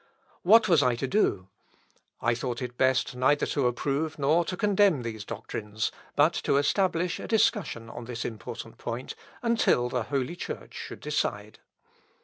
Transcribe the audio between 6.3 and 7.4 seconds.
to establish a